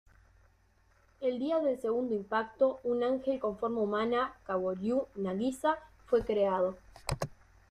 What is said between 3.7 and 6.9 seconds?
humana, Kaworu Nagisa, fue creado.